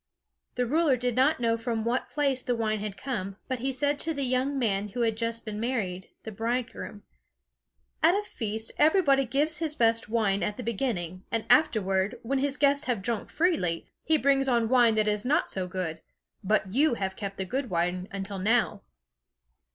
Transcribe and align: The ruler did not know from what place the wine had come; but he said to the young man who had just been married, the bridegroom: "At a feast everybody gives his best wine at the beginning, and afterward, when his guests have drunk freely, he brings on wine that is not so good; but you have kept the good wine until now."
The 0.55 0.65
ruler 0.65 0.97
did 0.97 1.15
not 1.15 1.39
know 1.39 1.57
from 1.59 1.85
what 1.85 2.09
place 2.09 2.41
the 2.41 2.55
wine 2.55 2.79
had 2.79 2.97
come; 2.97 3.37
but 3.47 3.59
he 3.59 3.71
said 3.71 3.99
to 3.99 4.15
the 4.15 4.23
young 4.23 4.57
man 4.57 4.87
who 4.87 5.01
had 5.01 5.15
just 5.15 5.45
been 5.45 5.59
married, 5.59 6.09
the 6.23 6.31
bridegroom: 6.31 7.03
"At 8.01 8.17
a 8.19 8.23
feast 8.23 8.71
everybody 8.79 9.25
gives 9.25 9.59
his 9.59 9.75
best 9.75 10.09
wine 10.09 10.41
at 10.41 10.57
the 10.57 10.63
beginning, 10.63 11.23
and 11.29 11.45
afterward, 11.51 12.17
when 12.23 12.39
his 12.39 12.57
guests 12.57 12.85
have 12.87 13.03
drunk 13.03 13.29
freely, 13.29 13.91
he 14.03 14.17
brings 14.17 14.47
on 14.47 14.69
wine 14.69 14.95
that 14.95 15.07
is 15.07 15.23
not 15.23 15.51
so 15.51 15.67
good; 15.67 16.01
but 16.43 16.73
you 16.73 16.95
have 16.95 17.15
kept 17.15 17.37
the 17.37 17.45
good 17.45 17.69
wine 17.69 18.07
until 18.11 18.39
now." 18.39 18.81